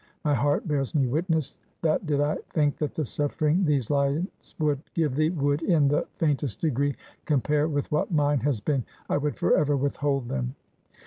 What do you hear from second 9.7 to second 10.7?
withhold them.